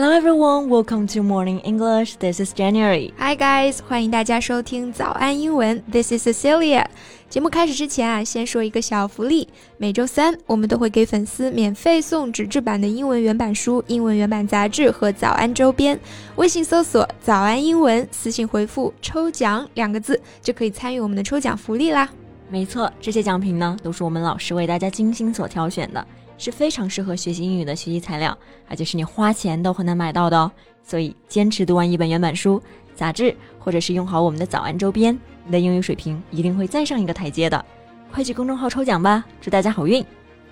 [0.00, 2.18] Hello everyone, welcome to Morning English.
[2.20, 3.12] This is January.
[3.18, 5.82] Hi guys，欢迎大家收听早安英文。
[5.90, 6.86] This is Cecilia。
[7.28, 9.48] 节目开始之前啊，先说一个小福利。
[9.76, 15.98] 每周三我们都会给粉丝免费送纸质版的英文原版书、英文原版杂志和早安周边。
[16.36, 22.08] 微信搜索“早安英文”，私信回复“抽奖”两个字，就可以参与我们的抽奖福利啦。
[22.48, 26.06] 没错，这些奖品呢，都是我们老师为大家精心所挑选的。
[26.38, 28.36] 是非常适合学习英语的学习材料，
[28.68, 30.50] 而且是你花钱都很难买到的哦。
[30.82, 32.62] 所以坚持读完一本原版书、
[32.94, 37.62] 杂志，或者是用好我们的早安周边，你的英语水平一定会再上一个台阶的。
[38.10, 40.02] 快去公众号抽奖吧，祝大家好运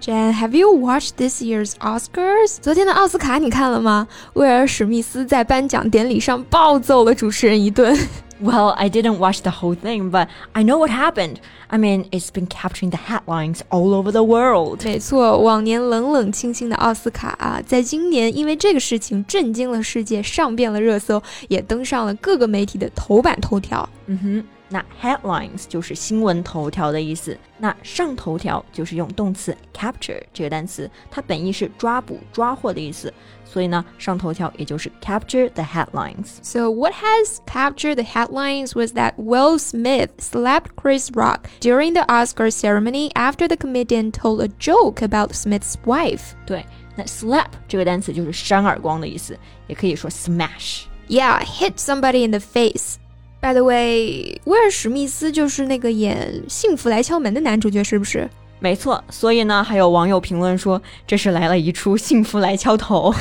[0.00, 2.56] ！Jan，Have you watched this year's Oscars？
[2.60, 4.08] 昨天的奥斯卡你看了吗？
[4.32, 7.96] 威尔史密斯在颁奖典礼上暴揍了主持人一顿。
[8.41, 11.39] Well, I didn't watch the whole thing, but I know what happened.
[11.67, 14.79] I mean, it's been capturing the headlines all over the world.
[14.85, 23.87] 没错，往年冷冷清清的奥斯卡啊，在今年因为这个事情震惊了世界，上遍了热搜，也登上了各个媒体的头版头条。
[24.05, 24.43] 嗯哼。
[24.73, 27.37] 那 headlines 就是新闻头条的意思。
[27.57, 33.13] 那上头条就是用动词 capture 这个单词，它本意是抓捕、抓获的意思。
[33.45, 36.37] 所以呢，上头条也就是 capture the headlines.
[36.43, 42.05] So what has captured the headlines was that Will Smith slapped Chris Rock during the
[42.07, 46.33] Oscar ceremony after the comedian told a joke about Smith's wife.
[46.45, 46.63] 对，
[46.95, 50.83] 那 slap 这个单词就是扇耳光的意思，也可以说 smash.
[51.07, 52.97] Yeah, hit somebody in the face.
[53.44, 58.26] By the way，威尔史密斯就是那个演《幸福来敲门》的男主角，是不是？
[58.60, 63.12] 没错，所以呢，还有网友评论说这是来了一出幸福来敲头。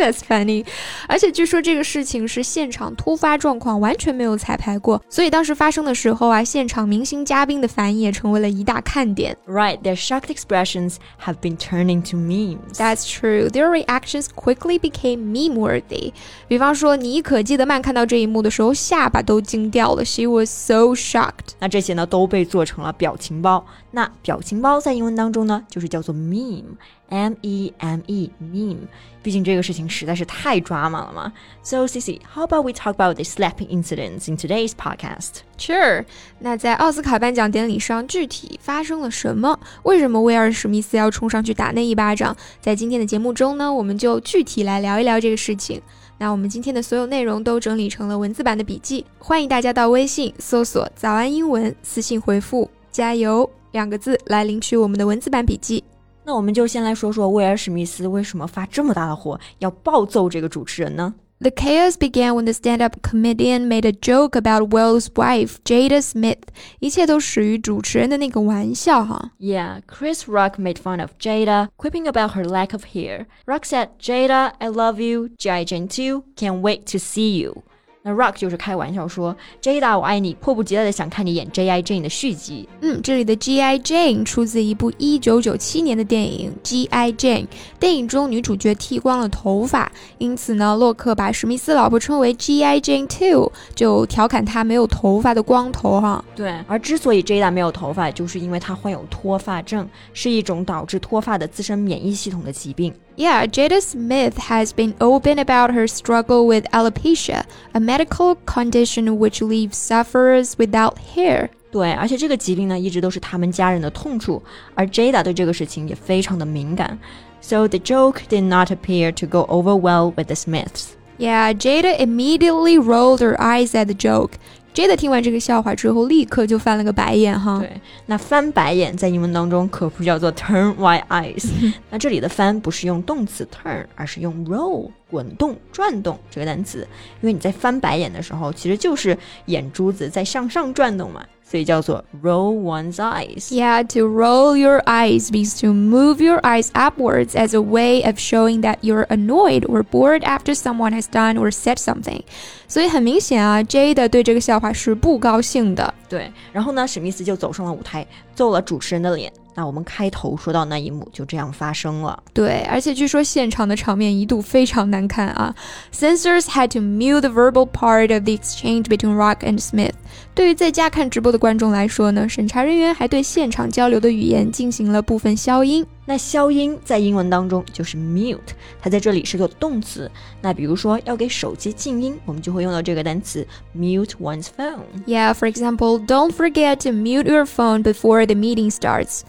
[0.00, 0.66] That's funny。
[1.08, 9.34] 而且据说这个事情是现场突发状况，完全没有彩排过，所以当时发生的时候啊，现场明星嘉宾的反应也成为了一大看点。
[9.46, 12.74] Right, their shocked expressions have been turning to memes.
[12.74, 13.48] That's true.
[13.48, 16.12] Their reactions quickly became meme-worthy.
[16.48, 20.04] 比方说，妮可基德曼看到这一幕的时候，下巴都惊掉了。
[20.04, 21.54] She was so shocked.
[21.60, 23.64] 那这些呢，都被做成了表情包。
[23.94, 28.76] 那表情包在英文当中呢，就是叫做 meme，m e m e meme。
[29.22, 31.32] 毕竟这个事情实在是太抓马了嘛。
[31.62, 35.42] So Cici，how about we talk about the slapping incident in today's podcast?
[35.56, 36.04] Sure。
[36.40, 39.58] 那在奥斯卡颁奖典礼上，具体发生了什么？
[39.84, 42.36] 为什么威尔史密斯要冲上去打那一巴掌？
[42.60, 45.80] 在今天的节目中呢，我们就具体来聊一聊这个事情。
[46.18, 53.48] 那我们今天的所有内容都整理成了文字版的笔记，欢迎大家到微信搜索“早安英文”，私信回复“加油”。
[53.71, 55.83] 两个字来领取我们的文字版笔记。
[56.23, 61.13] 那我们就先来说说威尔史密斯为什么发这么大的火，要暴揍这个主持人呢？
[61.39, 66.39] The chaos began when the stand-up comedian made a joke about Will's wife, Jada Smith.
[66.79, 69.33] 一切都始于主持人的那个玩笑哈。
[69.39, 73.27] Yeah, Chris Rock made fun of Jada, quipping about her lack of hair.
[73.45, 75.29] Rock said, "Jada, I love you.
[75.37, 75.63] G.I.
[75.65, 76.23] Jane too.
[76.35, 77.61] Can't wait to see you."
[78.04, 81.80] 那 Rock 就是开玩笑说，Jada 我爱你，迫不及待的想看你演 G.I.
[81.82, 82.68] Jane 的续集。
[82.80, 83.78] 嗯，这里的 G.I.
[83.78, 87.12] Jane 出自一部1997年的电影 G.I.
[87.12, 87.46] Jane。
[87.78, 92.80] 电影中女主角剃光了头发，因此呢，洛克把史密斯老婆称为 G.I.
[92.80, 96.24] Jane Two，就调侃她没有头发的光头哈。
[96.34, 102.92] 对，而之所以 Jada 没有头发，就是因为她患有脱发症，是一种导致脱发的自身免疫系统的疾病。
[103.15, 109.75] Yeah, Jada Smith has been open about her struggle with alopecia, a medical condition which leaves
[109.75, 111.49] sufferers without hair.
[111.71, 114.41] 对，而且这个疾病呢，一直都是他们家人的痛处，
[114.75, 116.97] 而 Jada 对这个事情也非常的敏感。
[117.41, 120.89] So the joke did not appear to go over well with the Smiths.
[121.17, 124.33] Yeah, Jada immediately rolled her eyes at the joke.
[124.74, 127.58] Jada 听完这个笑话之后，立刻就翻了个白眼哈。
[127.58, 127.70] 对，
[128.06, 131.46] 那翻白眼在英文当中可不叫做 turn white eyes。
[131.90, 136.86] 那这里的翻不是用动词 turn，而是用 roll 滚动、转动这个单词。
[137.20, 139.16] 因为你在翻白眼的时候，其实就是
[139.46, 141.22] 眼珠子在向上转动嘛。
[141.51, 143.53] 所以叫做 roll one's eyes.
[143.53, 148.19] Yeah, to roll your eyes means to move your eyes upwards as a way of
[148.19, 152.21] showing that you're annoyed or bored after someone has done or said something.
[152.67, 155.93] 所以很明显啊，Jade 对这个笑话是不高兴的。
[156.09, 159.31] 对，然后呢，史密斯就走上了舞台，揍了主持人的脸。
[159.54, 162.22] 那我们开头说到那一幕就这样发生了。
[162.32, 165.54] 对，而且据说现场的场面一度非常难看啊。
[165.92, 169.92] Censors had to mute the verbal part of the exchange between Rock and Smith。
[170.34, 175.84] 对于在家看直播的观众来说呢，审查人员还对现场交流的语言进行了部分消音。
[176.05, 178.39] 那消音在英文当中就是 mute，
[178.81, 180.09] 它在这里是个动词。
[180.41, 183.45] 那比如说要给手机静音，我们就会用到这个单词
[183.75, 189.21] mute one's phone。Yeah, for example, don't forget to mute your phone before the meeting starts.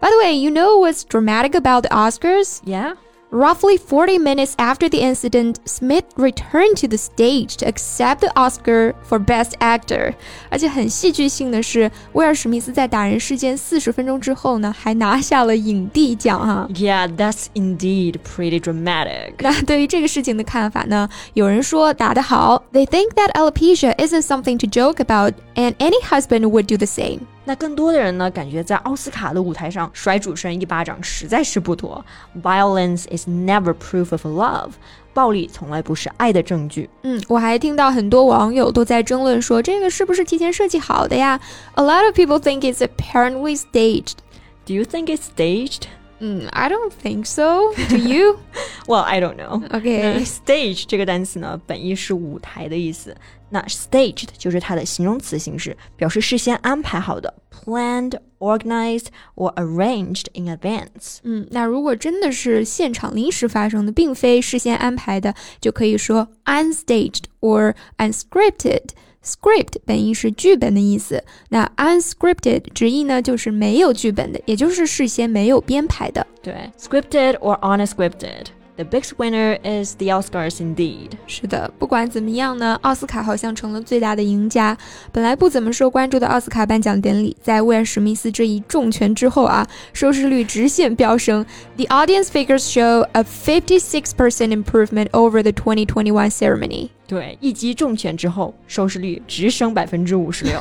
[0.00, 2.60] By the way, you know what's dramatic about the Oscars?
[2.64, 2.96] Yeah.
[3.30, 8.94] Roughly 40 minutes after the incident, Smith returned to the stage to accept the Oscar
[9.06, 10.14] for Best Actor。
[10.48, 16.68] 而且很戏剧性的是，威尔史密斯在打人事件四十分钟之后呢，还拿下了影帝奖哈。
[16.72, 19.32] Yeah, that's indeed pretty dramatic.
[19.40, 21.08] 那对于这个事情的看法呢？
[21.34, 27.22] 有人说打得好，They think that alopecia isn't something to joke about, and any husband would do the same.
[27.43, 32.05] 那更多的人呢，感觉在奥斯卡的舞台上甩主持人一巴掌实在是不妥。
[32.41, 34.71] Violence is never proof of love，
[35.13, 36.89] 暴力从来不是爱的证据。
[37.01, 41.39] 嗯，我还听到很多网友都在争论说，这个是不是提前设计好的呀
[41.73, 44.17] ？A lot of people think it's apparently staged.
[44.65, 45.85] Do you think it's staged?
[46.20, 47.74] 嗯，I don't think so.
[47.90, 48.38] Do you?
[48.86, 49.62] Well, I don't know.
[49.70, 50.24] OK.
[50.24, 53.14] Stage 这个单词呢，本意是舞台的意思。
[53.50, 61.18] 那 staged 就是它的形容词形式，表示事先安排好的，planned, organized or arranged in advance。
[61.22, 68.82] 嗯，那如果真的是现场临时发生的，并非事先安排的，就可以说 unstaged or unscripted。
[69.23, 76.25] Script 本意是剧本的意思，那 unscripted 直译呢就是没有剧本的，也就是事先没有编排的。
[76.41, 78.45] 对，scripted or unscripted。
[78.77, 81.11] The biggest winner is the Oscars indeed。
[81.27, 84.75] 是的，不管怎么样呢，奥斯卡好像成了最大的赢家。
[85.11, 91.45] 本来不怎么受关注的奥斯卡颁奖典礼，在威尔史密斯这一重拳之后啊，收视率直线飙升。
[91.75, 96.89] The audience figures show a 56% improvement over the 2021 ceremony。
[97.05, 100.57] 对，一击重拳之后，收视率直升百分之五十六。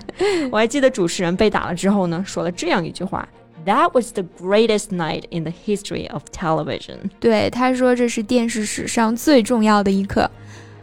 [0.52, 3.26] 我还记得主持人被打了之后呢，说了这样一句话。
[3.64, 7.10] That was the greatest night in the history of television。
[7.18, 10.30] 对，他说这是电视史上最重要的一刻。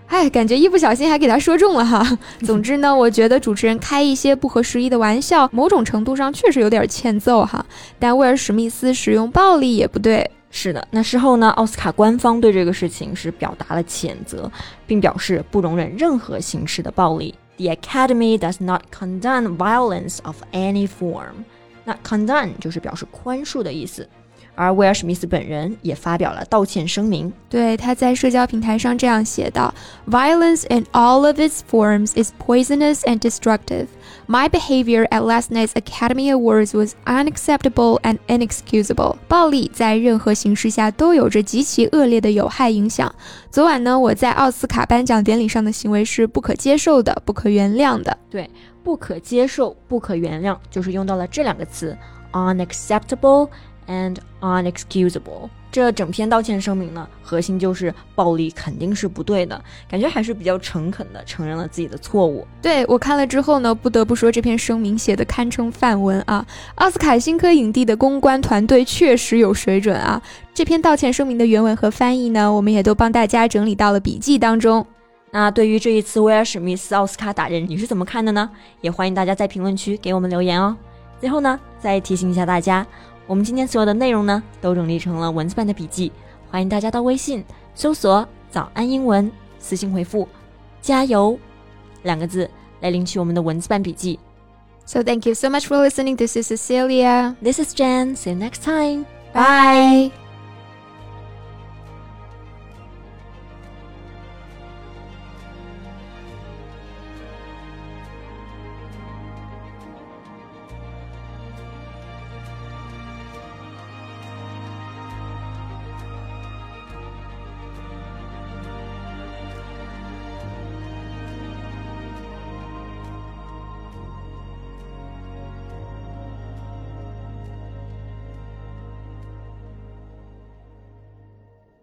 [0.08, 2.18] 哎，感觉一不小心还给他说中了哈。
[2.44, 7.66] 总之呢，我觉得主持人开一些不合时宜的玩笑，某种程度上确实有点欠揍哈。
[7.98, 10.30] 但威尔史密斯使用暴力也不对。
[10.50, 14.52] 是的，那事后呢，奥斯卡官方对这个事情是表达了谴责，
[14.86, 17.34] 并表示不容忍任何形式的暴力。
[17.56, 21.46] The Academy does not condone violence of any form。
[21.84, 24.08] 那 condone 就是表示宽恕的意思，
[24.56, 27.32] 而威尔史密斯本人也发表了道歉声明。
[27.50, 29.74] 对，他在社交平台上这样写道
[30.08, 33.88] ：“Violence in all of its forms is poisonous and destructive.
[34.28, 39.16] My behavior at last night's Academy Awards was unacceptable and inexcusable.
[39.28, 43.14] 暴力在任何形式下都有着极其恶劣的有害影响。
[43.50, 48.50] 昨晚呢，我在奥斯卡颁奖典礼上的行为是不可接受的、不可原谅的。”对。
[48.84, 51.98] 不可接受、不可原谅，就是用到了这两个词
[52.34, 53.50] ：unacceptable
[53.88, 55.50] and unexcusable。
[55.72, 62.46] 这整篇道歉声明呢，核心就是暴力肯定是不对的，感觉还是比较诚恳的，承认了自己的错误。
[62.62, 66.46] 对我看了之后呢，不得不说这篇声明写的堪称范文啊！
[66.76, 70.22] 奥斯卡新科影帝的公关团队确实有水准啊！
[70.54, 74.86] 这篇道歉声明的原文和翻译呢，我们也都帮大家整理到了笔记当中。
[75.32, 78.50] 那对于这一次威尔史密斯奥斯卡打人，你是怎么看的呢？
[78.82, 80.76] 也欢迎大家在评论区给我们留言哦。
[81.20, 82.86] 最后呢，再提醒一下大家，
[83.28, 86.12] 我们今天所有的内容呢，都整理成了文字版的笔记，
[86.50, 87.44] 欢迎大家到微信
[87.74, 90.28] 搜索“早安英文”，私信回复
[90.82, 91.40] “加油”
[92.04, 92.50] 两个字
[92.82, 94.20] 来领取我们的文字版笔记。
[94.86, 96.18] So thank you so much for listening.
[96.18, 97.36] This is Cecilia.
[97.42, 98.16] This is Jen.
[98.16, 99.06] See you next time.
[99.34, 100.21] Bye.